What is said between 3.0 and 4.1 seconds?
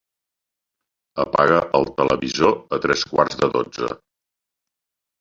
quarts de dotze.